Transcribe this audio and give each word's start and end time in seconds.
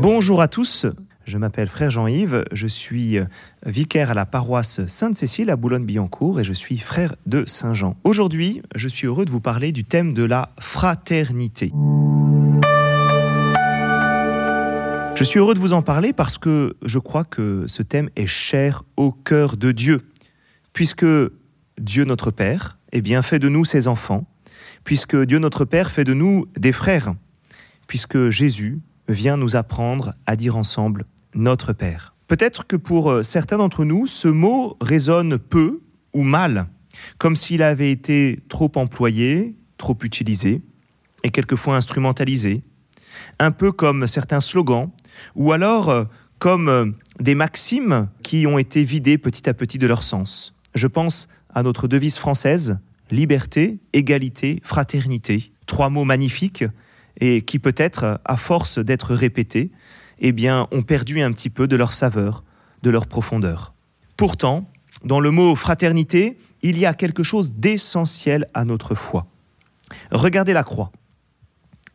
Bonjour 0.00 0.42
à 0.42 0.48
tous, 0.48 0.86
je 1.24 1.38
m'appelle 1.38 1.68
frère 1.68 1.88
Jean-Yves, 1.88 2.44
je 2.52 2.66
suis 2.66 3.18
vicaire 3.64 4.10
à 4.10 4.14
la 4.14 4.26
paroisse 4.26 4.84
Sainte-Cécile 4.86 5.48
à 5.50 5.56
Boulogne-Billancourt 5.56 6.40
et 6.40 6.44
je 6.44 6.52
suis 6.52 6.76
frère 6.78 7.16
de 7.24 7.44
Saint-Jean. 7.46 7.96
Aujourd'hui, 8.04 8.60
je 8.74 8.88
suis 8.88 9.06
heureux 9.06 9.24
de 9.24 9.30
vous 9.30 9.40
parler 9.40 9.72
du 9.72 9.84
thème 9.84 10.12
de 10.12 10.22
la 10.22 10.50
fraternité. 10.60 11.72
Je 15.16 15.24
suis 15.24 15.38
heureux 15.38 15.54
de 15.54 15.58
vous 15.58 15.72
en 15.72 15.80
parler 15.80 16.12
parce 16.12 16.36
que 16.36 16.76
je 16.84 16.98
crois 16.98 17.24
que 17.24 17.64
ce 17.66 17.82
thème 17.82 18.10
est 18.16 18.26
cher 18.26 18.84
au 18.98 19.12
cœur 19.12 19.56
de 19.56 19.72
Dieu, 19.72 20.02
puisque 20.74 21.06
Dieu 21.80 22.04
notre 22.04 22.30
Père 22.30 22.78
eh 22.92 23.00
bien, 23.00 23.22
fait 23.22 23.38
de 23.38 23.48
nous 23.48 23.64
ses 23.64 23.88
enfants, 23.88 24.26
puisque 24.84 25.16
Dieu 25.16 25.38
notre 25.38 25.64
Père 25.64 25.90
fait 25.90 26.04
de 26.04 26.12
nous 26.12 26.46
des 26.58 26.72
frères, 26.72 27.14
puisque 27.86 28.28
Jésus 28.28 28.80
vient 29.08 29.36
nous 29.36 29.56
apprendre 29.56 30.14
à 30.26 30.36
dire 30.36 30.56
ensemble 30.56 31.06
notre 31.34 31.72
Père. 31.72 32.14
Peut-être 32.26 32.66
que 32.66 32.76
pour 32.76 33.24
certains 33.24 33.58
d'entre 33.58 33.84
nous, 33.84 34.06
ce 34.06 34.28
mot 34.28 34.76
résonne 34.80 35.38
peu 35.38 35.80
ou 36.12 36.22
mal, 36.22 36.66
comme 37.18 37.36
s'il 37.36 37.62
avait 37.62 37.90
été 37.90 38.40
trop 38.48 38.72
employé, 38.74 39.54
trop 39.78 39.96
utilisé, 40.02 40.62
et 41.22 41.30
quelquefois 41.30 41.76
instrumentalisé, 41.76 42.62
un 43.38 43.50
peu 43.50 43.72
comme 43.72 44.06
certains 44.06 44.40
slogans 44.40 44.90
ou 45.34 45.52
alors 45.52 45.88
euh, 45.88 46.04
comme 46.38 46.68
euh, 46.68 46.86
des 47.20 47.34
maximes 47.34 48.08
qui 48.22 48.46
ont 48.46 48.58
été 48.58 48.84
vidées 48.84 49.18
petit 49.18 49.48
à 49.48 49.54
petit 49.54 49.78
de 49.78 49.86
leur 49.86 50.02
sens. 50.02 50.54
Je 50.74 50.86
pense 50.86 51.28
à 51.54 51.62
notre 51.62 51.88
devise 51.88 52.18
française, 52.18 52.78
liberté, 53.10 53.78
égalité, 53.92 54.60
fraternité, 54.62 55.52
trois 55.66 55.88
mots 55.88 56.04
magnifiques 56.04 56.64
et 57.20 57.42
qui 57.42 57.58
peut-être, 57.58 58.20
à 58.24 58.36
force 58.36 58.78
d'être 58.78 59.14
répétés, 59.14 59.70
eh 60.18 60.34
ont 60.50 60.82
perdu 60.82 61.20
un 61.20 61.32
petit 61.32 61.50
peu 61.50 61.68
de 61.68 61.76
leur 61.76 61.92
saveur, 61.92 62.44
de 62.82 62.90
leur 62.90 63.06
profondeur. 63.06 63.74
Pourtant, 64.16 64.68
dans 65.04 65.20
le 65.20 65.30
mot 65.30 65.54
fraternité, 65.54 66.38
il 66.62 66.78
y 66.78 66.86
a 66.86 66.94
quelque 66.94 67.22
chose 67.22 67.52
d'essentiel 67.52 68.48
à 68.54 68.64
notre 68.64 68.94
foi. 68.94 69.26
Regardez 70.10 70.52
la 70.52 70.64
croix. 70.64 70.90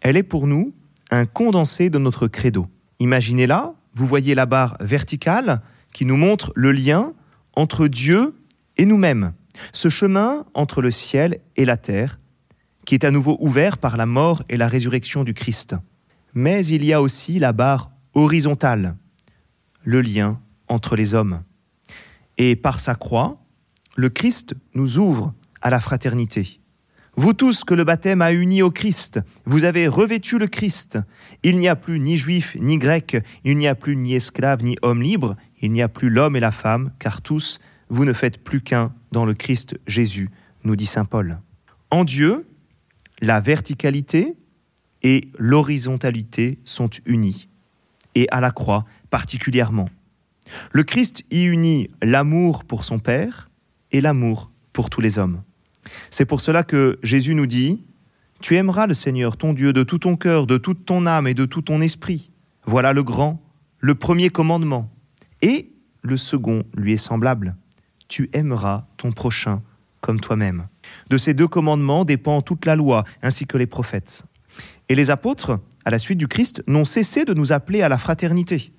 Elle 0.01 0.17
est 0.17 0.23
pour 0.23 0.47
nous 0.47 0.73
un 1.09 1.25
condensé 1.25 1.89
de 1.89 1.99
notre 1.99 2.27
credo. 2.27 2.67
Imaginez-la, 2.99 3.73
vous 3.93 4.05
voyez 4.05 4.35
la 4.35 4.45
barre 4.45 4.77
verticale 4.79 5.61
qui 5.91 6.05
nous 6.05 6.15
montre 6.15 6.53
le 6.55 6.71
lien 6.71 7.13
entre 7.55 7.87
Dieu 7.87 8.35
et 8.77 8.85
nous-mêmes, 8.85 9.33
ce 9.73 9.89
chemin 9.89 10.45
entre 10.53 10.81
le 10.81 10.91
ciel 10.91 11.39
et 11.57 11.65
la 11.65 11.75
terre, 11.75 12.19
qui 12.91 12.95
est 12.95 13.05
à 13.05 13.11
nouveau 13.11 13.37
ouvert 13.39 13.77
par 13.77 13.95
la 13.95 14.05
mort 14.05 14.43
et 14.49 14.57
la 14.57 14.67
résurrection 14.67 15.23
du 15.23 15.33
Christ. 15.33 15.77
Mais 16.33 16.65
il 16.65 16.83
y 16.83 16.91
a 16.91 17.01
aussi 17.01 17.39
la 17.39 17.53
barre 17.53 17.89
horizontale, 18.15 18.97
le 19.85 20.01
lien 20.01 20.41
entre 20.67 20.97
les 20.97 21.15
hommes. 21.15 21.41
Et 22.37 22.57
par 22.57 22.81
sa 22.81 22.95
croix, 22.95 23.41
le 23.95 24.09
Christ 24.09 24.55
nous 24.73 24.99
ouvre 24.99 25.33
à 25.61 25.69
la 25.69 25.79
fraternité. 25.79 26.59
Vous 27.15 27.31
tous 27.31 27.63
que 27.63 27.73
le 27.73 27.85
baptême 27.85 28.21
a 28.21 28.33
unis 28.33 28.61
au 28.61 28.71
Christ, 28.71 29.21
vous 29.45 29.63
avez 29.63 29.87
revêtu 29.87 30.37
le 30.37 30.47
Christ. 30.47 30.99
Il 31.43 31.59
n'y 31.59 31.69
a 31.69 31.77
plus 31.77 31.97
ni 31.97 32.17
juif 32.17 32.57
ni 32.59 32.77
grec, 32.77 33.23
il 33.45 33.57
n'y 33.57 33.69
a 33.69 33.75
plus 33.75 33.95
ni 33.95 34.15
esclave 34.15 34.65
ni 34.65 34.75
homme 34.81 35.01
libre, 35.01 35.37
il 35.61 35.71
n'y 35.71 35.81
a 35.81 35.87
plus 35.87 36.09
l'homme 36.09 36.35
et 36.35 36.41
la 36.41 36.51
femme, 36.51 36.91
car 36.99 37.21
tous, 37.21 37.61
vous 37.87 38.03
ne 38.03 38.11
faites 38.11 38.43
plus 38.43 38.59
qu'un 38.59 38.91
dans 39.13 39.23
le 39.23 39.33
Christ 39.33 39.79
Jésus, 39.87 40.29
nous 40.65 40.75
dit 40.75 40.85
Saint 40.85 41.05
Paul. 41.05 41.39
En 41.89 42.03
Dieu, 42.03 42.45
la 43.21 43.39
verticalité 43.39 44.35
et 45.03 45.29
l'horizontalité 45.37 46.59
sont 46.65 46.89
unies, 47.05 47.47
et 48.15 48.27
à 48.31 48.41
la 48.41 48.51
croix 48.51 48.85
particulièrement. 49.09 49.89
Le 50.71 50.83
Christ 50.83 51.23
y 51.31 51.43
unit 51.43 51.89
l'amour 52.01 52.65
pour 52.65 52.83
son 52.83 52.99
Père 52.99 53.49
et 53.91 54.01
l'amour 54.01 54.51
pour 54.73 54.89
tous 54.89 55.01
les 55.01 55.17
hommes. 55.19 55.41
C'est 56.09 56.25
pour 56.25 56.41
cela 56.41 56.63
que 56.63 56.99
Jésus 57.03 57.35
nous 57.35 57.45
dit, 57.45 57.83
Tu 58.41 58.55
aimeras 58.55 58.87
le 58.87 58.93
Seigneur 58.93 59.37
ton 59.37 59.53
Dieu 59.53 59.73
de 59.73 59.83
tout 59.83 59.99
ton 59.99 60.15
cœur, 60.17 60.47
de 60.47 60.57
toute 60.57 60.85
ton 60.85 61.05
âme 61.05 61.27
et 61.27 61.33
de 61.33 61.45
tout 61.45 61.61
ton 61.61 61.81
esprit. 61.81 62.31
Voilà 62.65 62.93
le 62.93 63.03
grand, 63.03 63.41
le 63.79 63.95
premier 63.95 64.29
commandement. 64.29 64.91
Et 65.41 65.71
le 66.01 66.17
second 66.17 66.63
lui 66.75 66.93
est 66.93 66.97
semblable. 66.97 67.55
Tu 68.07 68.29
aimeras 68.33 68.85
ton 68.97 69.11
prochain 69.11 69.61
comme 70.01 70.19
toi-même. 70.19 70.67
De 71.09 71.17
ces 71.17 71.33
deux 71.33 71.47
commandements 71.47 72.05
dépend 72.05 72.41
toute 72.41 72.65
la 72.65 72.75
loi, 72.75 73.05
ainsi 73.21 73.45
que 73.45 73.57
les 73.57 73.67
prophètes. 73.67 74.23
Et 74.89 74.95
les 74.95 75.11
apôtres, 75.11 75.59
à 75.85 75.89
la 75.89 75.97
suite 75.97 76.17
du 76.17 76.27
Christ, 76.27 76.63
n'ont 76.67 76.85
cessé 76.85 77.23
de 77.23 77.33
nous 77.33 77.53
appeler 77.53 77.81
à 77.81 77.89
la 77.89 77.97
fraternité. 77.97 78.73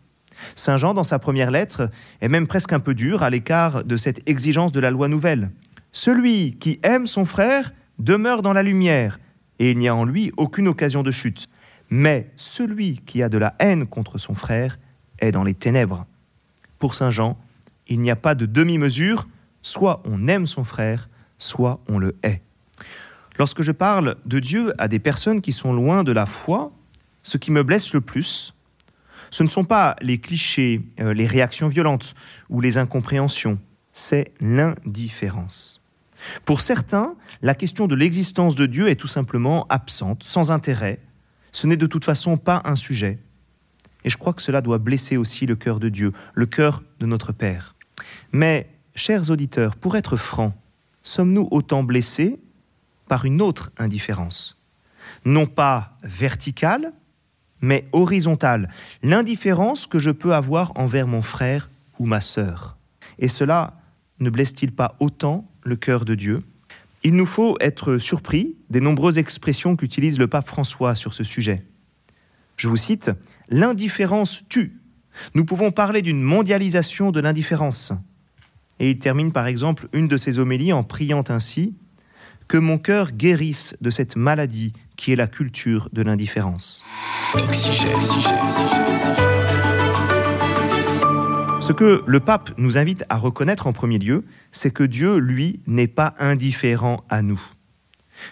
Saint 0.54 0.76
Jean, 0.76 0.94
dans 0.94 1.04
sa 1.04 1.18
première 1.18 1.50
lettre, 1.50 1.90
est 2.20 2.28
même 2.28 2.46
presque 2.46 2.72
un 2.72 2.80
peu 2.80 2.94
dur 2.94 3.22
à 3.22 3.30
l'écart 3.30 3.84
de 3.84 3.96
cette 3.96 4.28
exigence 4.28 4.72
de 4.72 4.80
la 4.80 4.90
loi 4.90 5.08
nouvelle. 5.08 5.50
Celui 5.92 6.56
qui 6.58 6.80
aime 6.82 7.06
son 7.06 7.24
frère 7.24 7.72
demeure 7.98 8.42
dans 8.42 8.52
la 8.52 8.62
lumière, 8.62 9.18
et 9.58 9.70
il 9.70 9.78
n'y 9.78 9.88
a 9.88 9.94
en 9.94 10.04
lui 10.04 10.32
aucune 10.36 10.68
occasion 10.68 11.02
de 11.02 11.10
chute. 11.10 11.46
Mais 11.90 12.30
celui 12.36 12.98
qui 13.06 13.22
a 13.22 13.28
de 13.28 13.38
la 13.38 13.54
haine 13.58 13.86
contre 13.86 14.18
son 14.18 14.34
frère 14.34 14.78
est 15.18 15.32
dans 15.32 15.44
les 15.44 15.54
ténèbres. 15.54 16.06
Pour 16.78 16.94
Saint 16.94 17.10
Jean, 17.10 17.38
il 17.86 18.00
n'y 18.00 18.10
a 18.10 18.16
pas 18.16 18.34
de 18.34 18.46
demi-mesure, 18.46 19.28
soit 19.60 20.02
on 20.04 20.26
aime 20.26 20.46
son 20.46 20.64
frère, 20.64 21.08
soit 21.42 21.80
on 21.88 21.98
le 21.98 22.16
hait. 22.22 22.42
Lorsque 23.38 23.62
je 23.62 23.72
parle 23.72 24.16
de 24.26 24.38
Dieu 24.38 24.72
à 24.78 24.88
des 24.88 24.98
personnes 24.98 25.40
qui 25.40 25.52
sont 25.52 25.72
loin 25.72 26.04
de 26.04 26.12
la 26.12 26.26
foi, 26.26 26.72
ce 27.22 27.38
qui 27.38 27.50
me 27.50 27.62
blesse 27.62 27.94
le 27.94 28.00
plus, 28.00 28.54
ce 29.30 29.42
ne 29.42 29.48
sont 29.48 29.64
pas 29.64 29.96
les 30.00 30.18
clichés, 30.18 30.82
euh, 31.00 31.14
les 31.14 31.26
réactions 31.26 31.68
violentes 31.68 32.14
ou 32.50 32.60
les 32.60 32.76
incompréhensions, 32.78 33.58
c'est 33.92 34.32
l'indifférence. 34.40 35.82
Pour 36.44 36.60
certains, 36.60 37.14
la 37.40 37.54
question 37.54 37.86
de 37.86 37.94
l'existence 37.94 38.54
de 38.54 38.66
Dieu 38.66 38.88
est 38.88 38.96
tout 38.96 39.08
simplement 39.08 39.66
absente, 39.68 40.22
sans 40.22 40.52
intérêt. 40.52 41.00
Ce 41.50 41.66
n'est 41.66 41.76
de 41.76 41.86
toute 41.86 42.04
façon 42.04 42.36
pas 42.36 42.62
un 42.64 42.76
sujet. 42.76 43.18
Et 44.04 44.10
je 44.10 44.16
crois 44.16 44.32
que 44.32 44.42
cela 44.42 44.60
doit 44.60 44.78
blesser 44.78 45.16
aussi 45.16 45.46
le 45.46 45.56
cœur 45.56 45.80
de 45.80 45.88
Dieu, 45.88 46.12
le 46.34 46.46
cœur 46.46 46.82
de 47.00 47.06
notre 47.06 47.32
Père. 47.32 47.74
Mais, 48.32 48.68
chers 48.94 49.30
auditeurs, 49.30 49.76
pour 49.76 49.96
être 49.96 50.16
francs, 50.16 50.54
sommes-nous 51.02 51.48
autant 51.50 51.82
blessés 51.82 52.38
par 53.08 53.24
une 53.24 53.42
autre 53.42 53.72
indifférence? 53.78 54.58
Non 55.24 55.46
pas 55.46 55.96
verticale, 56.02 56.92
mais 57.60 57.86
horizontale, 57.92 58.68
l'indifférence 59.02 59.86
que 59.86 59.98
je 59.98 60.10
peux 60.10 60.34
avoir 60.34 60.72
envers 60.76 61.06
mon 61.06 61.22
frère 61.22 61.70
ou 61.98 62.06
ma 62.06 62.20
sœur. 62.20 62.76
Et 63.18 63.28
cela 63.28 63.78
ne 64.18 64.30
blesse-t-il 64.30 64.72
pas 64.72 64.96
autant 65.00 65.48
le 65.62 65.76
cœur 65.76 66.04
de 66.04 66.14
Dieu? 66.14 66.42
Il 67.04 67.14
nous 67.14 67.26
faut 67.26 67.56
être 67.60 67.98
surpris 67.98 68.56
des 68.70 68.80
nombreuses 68.80 69.18
expressions 69.18 69.76
qu'utilise 69.76 70.18
le 70.18 70.28
pape 70.28 70.46
François 70.46 70.94
sur 70.94 71.14
ce 71.14 71.24
sujet. 71.24 71.64
Je 72.56 72.68
vous 72.68 72.76
cite, 72.76 73.10
L'indifférence 73.48 74.44
tue. 74.48 74.80
Nous 75.34 75.44
pouvons 75.44 75.72
parler 75.72 76.00
d'une 76.00 76.22
mondialisation 76.22 77.10
de 77.10 77.20
l'indifférence. 77.20 77.92
Et 78.82 78.90
il 78.90 78.98
termine 78.98 79.30
par 79.30 79.46
exemple 79.46 79.88
une 79.92 80.08
de 80.08 80.16
ses 80.16 80.40
homélies 80.40 80.72
en 80.72 80.82
priant 80.82 81.22
ainsi 81.28 81.76
Que 82.48 82.58
mon 82.58 82.78
cœur 82.78 83.12
guérisse 83.12 83.76
de 83.80 83.90
cette 83.90 84.16
maladie 84.16 84.72
qui 84.96 85.12
est 85.12 85.16
la 85.16 85.28
culture 85.28 85.88
de 85.92 86.02
l'indifférence. 86.02 86.84
Ce 91.60 91.72
que 91.72 92.02
le 92.04 92.18
pape 92.18 92.50
nous 92.58 92.76
invite 92.76 93.04
à 93.08 93.18
reconnaître 93.18 93.68
en 93.68 93.72
premier 93.72 94.00
lieu, 94.00 94.24
c'est 94.50 94.72
que 94.72 94.82
Dieu, 94.82 95.16
lui, 95.16 95.60
n'est 95.68 95.86
pas 95.86 96.14
indifférent 96.18 97.04
à 97.08 97.22
nous. 97.22 97.40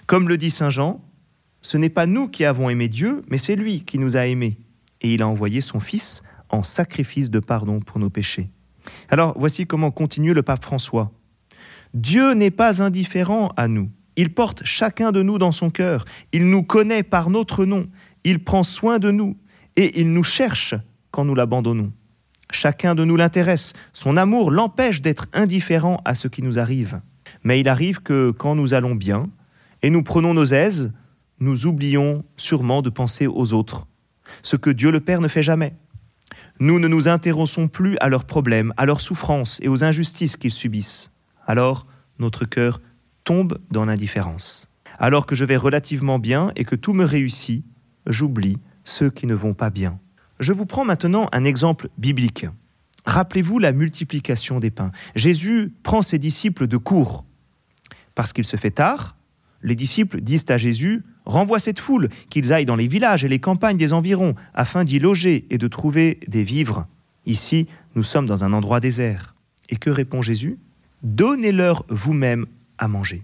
Comme 0.07 0.29
le 0.29 0.37
dit 0.37 0.51
Saint 0.51 0.69
Jean, 0.69 1.01
ce 1.63 1.77
n'est 1.77 1.91
pas 1.91 2.07
nous 2.07 2.27
qui 2.27 2.45
avons 2.45 2.69
aimé 2.71 2.89
Dieu, 2.89 3.23
mais 3.29 3.39
c'est 3.39 3.55
lui 3.55 3.85
qui 3.85 4.01
nous 4.01 4.17
a 4.17 4.27
aimés. 4.27 4.59
Et 5.01 5.15
il 5.15 5.23
a 5.23 5.29
envoyé 5.29 5.61
son 5.61 5.79
Fils 5.79 6.25
en 6.49 6.65
sacrifice 6.65 7.31
de 7.31 7.39
pardon 7.39 7.79
pour 7.79 8.01
nos 8.01 8.11
péchés. 8.11 8.51
Alors 9.09 9.35
voici 9.37 9.67
comment 9.67 9.91
continue 9.91 10.35
le 10.35 10.43
pape 10.43 10.65
François. 10.65 11.11
Dieu 11.95 12.33
n'est 12.35 12.51
pas 12.51 12.83
indifférent 12.83 13.53
à 13.57 13.69
nous. 13.69 13.91
Il 14.17 14.33
porte 14.33 14.63
chacun 14.65 15.13
de 15.13 15.23
nous 15.23 15.39
dans 15.39 15.53
son 15.53 15.71
cœur. 15.71 16.05
Il 16.33 16.49
nous 16.51 16.63
connaît 16.63 17.03
par 17.03 17.31
notre 17.31 17.65
nom. 17.65 17.87
Il 18.25 18.45
prend 18.45 18.63
soin 18.63 18.99
de 18.99 19.11
nous. 19.11 19.37
Et 19.77 20.01
il 20.01 20.13
nous 20.13 20.23
cherche 20.23 20.75
quand 21.11 21.25
nous 21.25 21.35
l'abandonnons. 21.35 21.93
Chacun 22.51 22.95
de 22.95 23.05
nous 23.05 23.17
l'intéresse. 23.17 23.73
Son 23.93 24.17
amour 24.17 24.51
l'empêche 24.51 25.01
d'être 25.01 25.27
indifférent 25.33 26.01
à 26.05 26.15
ce 26.15 26.29
qui 26.29 26.43
nous 26.43 26.59
arrive. 26.59 27.01
Mais 27.45 27.61
il 27.61 27.69
arrive 27.69 28.01
que 28.01 28.31
quand 28.31 28.55
nous 28.55 28.75
allons 28.75 28.95
bien 28.95 29.29
et 29.83 29.91
nous 29.91 30.03
prenons 30.03 30.35
nos 30.35 30.45
aises, 30.45 30.93
nous 31.39 31.67
oublions 31.67 32.25
sûrement 32.37 32.83
de 32.83 32.91
penser 32.91 33.27
aux 33.27 33.53
autres, 33.55 33.87
ce 34.43 34.57
que 34.57 34.71
Dieu 34.71 34.91
le 34.91 35.01
Père 35.01 35.21
ne 35.21 35.29
fait 35.29 35.43
jamais. 35.43 35.75
Nous 36.63 36.79
ne 36.79 36.89
nous 36.89 37.09
intéressons 37.09 37.69
plus 37.69 37.97
à 38.01 38.11
leurs 38.11 38.27
problèmes, 38.27 38.75
à 38.77 38.85
leurs 38.85 39.01
souffrances 39.01 39.61
et 39.63 39.69
aux 39.69 39.83
injustices 39.83 40.37
qu'ils 40.37 40.51
subissent. 40.51 41.11
Alors, 41.47 41.87
notre 42.19 42.45
cœur 42.45 42.83
tombe 43.25 43.59
dans 43.71 43.87
l'indifférence. 43.87 44.69
Alors 44.99 45.25
que 45.25 45.35
je 45.35 45.47
vais 45.47 45.57
relativement 45.57 46.19
bien 46.19 46.53
et 46.57 46.67
que 46.67 46.77
tout 46.77 46.93
me 46.93 47.05
réussit, 47.05 47.65
j'oublie 48.07 48.59
ceux 48.85 49.09
qui 49.09 49.27
ne 49.27 49.33
vont 49.33 49.55
pas 49.55 49.71
bien. 49.71 49.99
Je 50.39 50.53
vous 50.53 50.67
prends 50.67 50.85
maintenant 50.85 51.29
un 51.33 51.45
exemple 51.45 51.89
biblique. 51.97 52.45
Rappelez-vous 53.07 53.59
la 53.59 53.73
multiplication 53.73 54.61
des 54.61 54.71
pains. 54.71 54.93
Jésus 55.15 55.73
prend 55.83 56.03
ses 56.03 56.19
disciples 56.19 56.67
de 56.67 56.77
court. 56.77 57.25
Parce 58.15 58.35
qu'il 58.35 58.45
se 58.45 58.59
fait 58.59 58.71
tard, 58.71 59.17
les 59.63 59.75
disciples 59.75 60.21
disent 60.21 60.45
à 60.51 60.59
Jésus, 60.59 61.05
renvoie 61.31 61.59
cette 61.59 61.81
foule, 61.81 62.09
qu'ils 62.29 62.53
aillent 62.53 62.67
dans 62.67 62.77
les 62.77 62.89
villages 62.89 63.25
et 63.25 63.29
les 63.29 63.39
campagnes 63.39 63.77
des 63.77 63.93
environs, 63.93 64.35
afin 64.55 64.85
d'y 64.85 64.99
loger 64.99 65.47
et 65.51 65.59
de 65.59 65.69
trouver 65.69 66.21
des 66.29 66.45
vivres. 66.45 66.87
Ici, 67.27 67.67
nous 67.95 68.03
sommes 68.03 68.27
dans 68.27 68.45
un 68.45 68.53
endroit 68.53 68.81
désert. 68.81 69.35
Et 69.69 69.77
que 69.77 69.91
répond 69.91 70.23
Jésus? 70.23 70.59
Donnez-leur 71.03 71.85
vous-même 71.89 72.47
à 72.79 72.89
manger. 72.89 73.23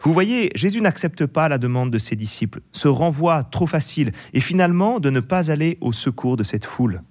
Vous 0.00 0.12
voyez, 0.12 0.50
Jésus 0.54 0.80
n'accepte 0.80 1.26
pas 1.26 1.48
la 1.48 1.58
demande 1.58 1.90
de 1.90 1.98
ses 1.98 2.16
disciples, 2.16 2.60
se 2.72 2.88
renvoie 2.88 3.44
trop 3.44 3.66
facile, 3.66 4.12
et 4.32 4.40
finalement 4.40 5.00
de 5.00 5.10
ne 5.10 5.20
pas 5.20 5.50
aller 5.50 5.78
au 5.80 5.92
secours 5.92 6.36
de 6.36 6.42
cette 6.42 6.64
foule. 6.64 7.02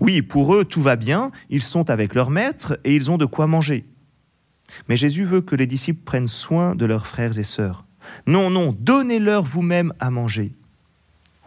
Oui, 0.00 0.22
pour 0.22 0.54
eux, 0.54 0.64
tout 0.64 0.82
va 0.82 0.96
bien, 0.96 1.30
ils 1.48 1.62
sont 1.62 1.90
avec 1.90 2.14
leur 2.14 2.30
maître 2.30 2.78
et 2.84 2.94
ils 2.94 3.10
ont 3.10 3.18
de 3.18 3.24
quoi 3.24 3.46
manger. 3.46 3.84
Mais 4.88 4.96
Jésus 4.96 5.24
veut 5.24 5.40
que 5.40 5.56
les 5.56 5.66
disciples 5.66 6.02
prennent 6.04 6.28
soin 6.28 6.74
de 6.74 6.86
leurs 6.86 7.06
frères 7.06 7.38
et 7.38 7.44
sœurs. 7.44 7.84
Non, 8.26 8.50
non, 8.50 8.76
donnez-leur 8.78 9.42
vous-même 9.42 9.92
à 10.00 10.10
manger. 10.10 10.54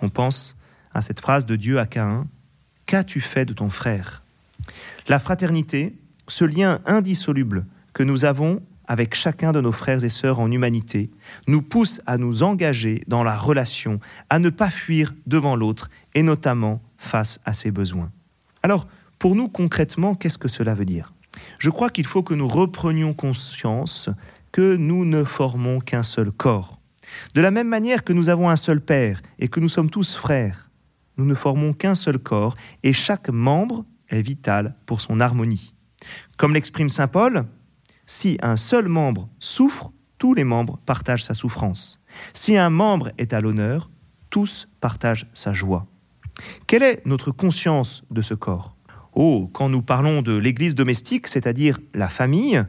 On 0.02 0.10
pense 0.10 0.58
à 0.94 1.02
cette 1.02 1.20
phrase 1.20 1.46
de 1.46 1.56
Dieu 1.56 1.80
à 1.80 1.86
Caïn, 1.86 2.28
Qu'as-tu 2.86 3.22
fait 3.22 3.46
de 3.46 3.54
ton 3.54 3.70
frère? 3.70 4.24
La 5.08 5.20
fraternité, 5.20 5.96
ce 6.28 6.46
lien 6.46 6.80
indissoluble 6.86 7.66
que 7.94 8.04
nous 8.04 8.26
avons 8.26 8.62
avec 8.88 9.16
chacun 9.16 9.54
de 9.54 9.62
nos 9.62 9.72
frères 9.72 10.04
et 10.04 10.10
sœurs 10.10 10.40
en 10.40 10.52
humanité, 10.52 11.10
nous 11.48 11.62
pousse 11.62 12.02
à 12.06 12.18
nous 12.18 12.44
engager 12.44 13.02
dans 13.08 13.24
la 13.24 13.38
relation, 13.38 14.00
à 14.30 14.40
ne 14.40 14.50
pas 14.50 14.70
fuir 14.70 15.14
devant 15.26 15.56
l'autre, 15.56 15.90
et 16.16 16.22
notamment 16.22 16.82
face 16.98 17.40
à 17.46 17.54
ses 17.54 17.72
besoins. 17.72 18.12
Alors, 18.62 18.88
pour 19.20 19.36
nous 19.36 19.48
concrètement, 19.48 20.16
qu'est-ce 20.16 20.38
que 20.38 20.50
cela 20.50 20.74
veut 20.74 20.86
dire? 20.86 21.14
Je 21.60 21.70
crois 21.70 21.90
qu'il 21.90 22.06
faut 22.06 22.24
que 22.24 22.34
nous 22.34 22.48
reprenions 22.48 23.14
conscience 23.14 24.10
que 24.54 24.76
nous 24.76 25.04
ne 25.04 25.26
formons 25.26 25.80
qu'un 25.80 26.04
seul 26.04 26.32
corps. 26.32 26.80
De 27.34 27.42
la 27.42 27.52
même 27.52 27.68
manière 27.68 28.06
que 28.06 28.14
nous 28.14 28.30
avons 28.30 28.50
un 28.50 28.56
seul 28.56 28.80
Père 28.80 29.22
et 29.40 29.50
que 29.50 29.60
nous 29.60 29.68
sommes 29.68 29.90
tous 29.90 30.16
frères, 30.16 30.70
nous 31.18 31.26
ne 31.26 31.36
formons 31.36 31.74
qu'un 31.74 31.96
seul 31.96 32.20
corps 32.20 32.56
et 32.84 32.94
chaque 32.94 33.30
membre 33.30 33.84
est 34.10 34.22
vital 34.22 34.76
pour 34.86 35.02
son 35.02 35.20
harmonie. 35.20 35.74
Comme 36.38 36.54
l'exprime 36.54 36.90
Saint 36.90 37.08
Paul, 37.08 37.46
si 38.06 38.38
un 38.42 38.56
seul 38.56 38.88
membre 38.88 39.28
souffre, 39.40 39.92
tous 40.20 40.36
les 40.36 40.44
membres 40.44 40.80
partagent 40.86 41.24
sa 41.24 41.34
souffrance. 41.34 42.00
Si 42.34 42.56
un 42.56 42.70
membre 42.70 43.12
est 43.18 43.34
à 43.34 43.42
l'honneur, 43.42 43.90
tous 44.30 44.70
partagent 44.80 45.28
sa 45.34 45.52
joie. 45.52 45.88
Quelle 46.68 46.84
est 46.84 47.06
notre 47.06 47.32
conscience 47.32 48.04
de 48.12 48.22
ce 48.22 48.36
corps? 48.36 48.76
Oh, 49.14 49.50
quand 49.52 49.70
nous 49.70 49.82
parlons 49.82 50.22
de 50.22 50.38
l'Église 50.38 50.76
domestique, 50.76 51.28
c'est-à-dire 51.28 51.80
la 51.94 52.08
famille, 52.08 52.64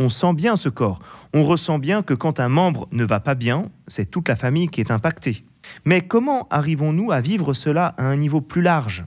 on 0.00 0.08
sent 0.08 0.32
bien 0.32 0.56
ce 0.56 0.70
corps. 0.70 1.00
On 1.34 1.44
ressent 1.44 1.78
bien 1.78 2.02
que 2.02 2.14
quand 2.14 2.40
un 2.40 2.48
membre 2.48 2.88
ne 2.90 3.04
va 3.04 3.20
pas 3.20 3.34
bien, 3.34 3.70
c'est 3.86 4.10
toute 4.10 4.28
la 4.28 4.34
famille 4.34 4.68
qui 4.68 4.80
est 4.80 4.90
impactée. 4.90 5.44
Mais 5.84 6.00
comment 6.00 6.48
arrivons-nous 6.48 7.12
à 7.12 7.20
vivre 7.20 7.52
cela 7.52 7.88
à 7.98 8.04
un 8.04 8.16
niveau 8.16 8.40
plus 8.40 8.62
large? 8.62 9.04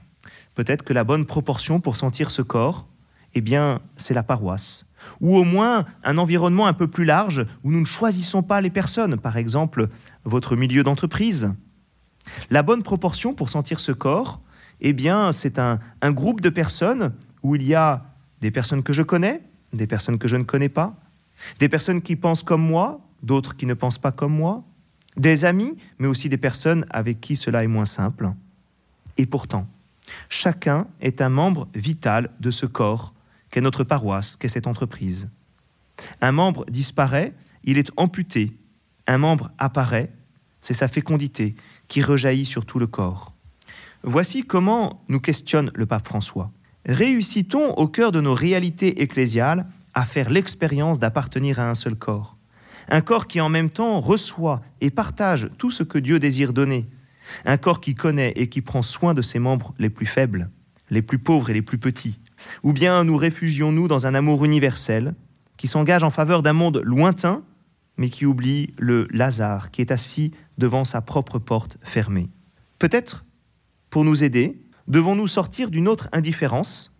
Peut-être 0.54 0.84
que 0.84 0.92
la 0.92 1.02
bonne 1.02 1.26
proportion 1.26 1.80
pour 1.80 1.96
sentir 1.96 2.30
ce 2.30 2.42
corps, 2.42 2.86
eh 3.34 3.40
bien, 3.40 3.80
c'est 3.96 4.14
la 4.14 4.22
paroisse. 4.22 4.86
Ou 5.20 5.36
au 5.36 5.42
moins 5.42 5.84
un 6.04 6.16
environnement 6.16 6.68
un 6.68 6.72
peu 6.72 6.86
plus 6.86 7.04
large 7.04 7.44
où 7.64 7.72
nous 7.72 7.80
ne 7.80 7.84
choisissons 7.84 8.44
pas 8.44 8.60
les 8.60 8.70
personnes, 8.70 9.16
par 9.16 9.36
exemple 9.36 9.88
votre 10.22 10.54
milieu 10.54 10.84
d'entreprise. 10.84 11.52
La 12.50 12.62
bonne 12.62 12.84
proportion 12.84 13.34
pour 13.34 13.50
sentir 13.50 13.80
ce 13.80 13.90
corps, 13.90 14.40
eh 14.80 14.92
bien, 14.92 15.32
c'est 15.32 15.58
un, 15.58 15.80
un 16.02 16.12
groupe 16.12 16.40
de 16.40 16.50
personnes 16.50 17.12
où 17.42 17.56
il 17.56 17.64
y 17.64 17.74
a 17.74 18.04
des 18.40 18.52
personnes 18.52 18.84
que 18.84 18.92
je 18.92 19.02
connais, 19.02 19.42
des 19.74 19.86
personnes 19.86 20.18
que 20.18 20.28
je 20.28 20.36
ne 20.36 20.44
connais 20.44 20.68
pas, 20.68 20.94
des 21.58 21.68
personnes 21.68 22.02
qui 22.02 22.16
pensent 22.16 22.42
comme 22.42 22.62
moi, 22.62 23.00
d'autres 23.22 23.56
qui 23.56 23.66
ne 23.66 23.74
pensent 23.74 23.98
pas 23.98 24.12
comme 24.12 24.34
moi, 24.34 24.64
des 25.16 25.44
amis, 25.44 25.76
mais 25.98 26.06
aussi 26.06 26.28
des 26.28 26.36
personnes 26.36 26.86
avec 26.90 27.20
qui 27.20 27.36
cela 27.36 27.62
est 27.64 27.68
moins 27.68 27.84
simple. 27.84 28.32
Et 29.16 29.26
pourtant, 29.26 29.68
chacun 30.28 30.86
est 31.00 31.20
un 31.20 31.28
membre 31.28 31.68
vital 31.74 32.30
de 32.40 32.50
ce 32.50 32.66
corps 32.66 33.14
qu'est 33.50 33.60
notre 33.60 33.84
paroisse, 33.84 34.36
qu'est 34.36 34.48
cette 34.48 34.66
entreprise. 34.66 35.28
Un 36.20 36.32
membre 36.32 36.64
disparaît, 36.66 37.34
il 37.62 37.78
est 37.78 37.92
amputé. 37.96 38.56
Un 39.06 39.18
membre 39.18 39.52
apparaît, 39.58 40.10
c'est 40.60 40.74
sa 40.74 40.88
fécondité 40.88 41.54
qui 41.88 42.02
rejaillit 42.02 42.46
sur 42.46 42.66
tout 42.66 42.78
le 42.78 42.86
corps. 42.86 43.32
Voici 44.02 44.42
comment 44.44 45.04
nous 45.08 45.20
questionne 45.20 45.70
le 45.74 45.86
pape 45.86 46.06
François. 46.06 46.50
Réussit-on 46.86 47.72
au 47.74 47.88
cœur 47.88 48.12
de 48.12 48.20
nos 48.20 48.34
réalités 48.34 49.02
ecclésiales 49.02 49.66
à 49.94 50.04
faire 50.04 50.28
l'expérience 50.28 50.98
d'appartenir 50.98 51.58
à 51.58 51.70
un 51.70 51.74
seul 51.74 51.96
corps? 51.96 52.36
Un 52.88 53.00
corps 53.00 53.26
qui 53.26 53.40
en 53.40 53.48
même 53.48 53.70
temps 53.70 54.00
reçoit 54.00 54.60
et 54.82 54.90
partage 54.90 55.48
tout 55.56 55.70
ce 55.70 55.82
que 55.82 55.98
Dieu 55.98 56.18
désire 56.18 56.52
donner. 56.52 56.86
Un 57.46 57.56
corps 57.56 57.80
qui 57.80 57.94
connaît 57.94 58.32
et 58.36 58.48
qui 58.48 58.60
prend 58.60 58.82
soin 58.82 59.14
de 59.14 59.22
ses 59.22 59.38
membres 59.38 59.72
les 59.78 59.88
plus 59.88 60.04
faibles, 60.04 60.50
les 60.90 61.00
plus 61.00 61.18
pauvres 61.18 61.48
et 61.48 61.54
les 61.54 61.62
plus 61.62 61.78
petits. 61.78 62.20
Ou 62.62 62.74
bien 62.74 63.02
nous 63.04 63.16
réfugions-nous 63.16 63.88
dans 63.88 64.06
un 64.06 64.14
amour 64.14 64.44
universel 64.44 65.14
qui 65.56 65.68
s'engage 65.68 66.02
en 66.02 66.10
faveur 66.10 66.42
d'un 66.42 66.52
monde 66.52 66.82
lointain, 66.84 67.42
mais 67.96 68.10
qui 68.10 68.26
oublie 68.26 68.74
le 68.78 69.08
Lazare 69.10 69.70
qui 69.70 69.80
est 69.80 69.92
assis 69.92 70.32
devant 70.58 70.84
sa 70.84 71.00
propre 71.00 71.38
porte 71.38 71.78
fermée. 71.82 72.28
Peut-être, 72.78 73.24
pour 73.88 74.04
nous 74.04 74.22
aider, 74.22 74.60
devons-nous 74.88 75.26
sortir 75.26 75.70
d'une 75.70 75.88
autre 75.88 76.08
indifférence, 76.12 76.92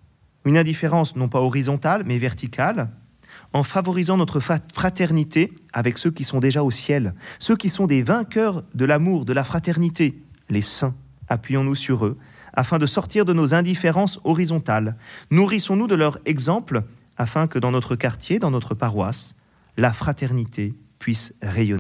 une 0.44 0.58
indifférence 0.58 1.16
non 1.16 1.28
pas 1.28 1.40
horizontale, 1.40 2.04
mais 2.06 2.18
verticale, 2.18 2.90
en 3.52 3.62
favorisant 3.62 4.16
notre 4.16 4.40
fraternité 4.40 5.52
avec 5.72 5.98
ceux 5.98 6.10
qui 6.10 6.24
sont 6.24 6.40
déjà 6.40 6.62
au 6.62 6.70
ciel, 6.70 7.14
ceux 7.38 7.56
qui 7.56 7.68
sont 7.68 7.86
des 7.86 8.02
vainqueurs 8.02 8.64
de 8.74 8.84
l'amour, 8.84 9.24
de 9.24 9.32
la 9.32 9.44
fraternité, 9.44 10.22
les 10.50 10.60
saints. 10.60 10.94
Appuyons-nous 11.28 11.74
sur 11.74 12.04
eux 12.04 12.18
afin 12.56 12.78
de 12.78 12.86
sortir 12.86 13.24
de 13.24 13.32
nos 13.32 13.54
indifférences 13.54 14.20
horizontales. 14.24 14.96
Nourrissons-nous 15.30 15.88
de 15.88 15.94
leur 15.94 16.18
exemple 16.24 16.84
afin 17.16 17.46
que 17.46 17.58
dans 17.58 17.70
notre 17.70 17.96
quartier, 17.96 18.38
dans 18.38 18.50
notre 18.50 18.74
paroisse, 18.74 19.36
la 19.76 19.92
fraternité 19.92 20.74
puisse 20.98 21.34
rayonner. 21.42 21.72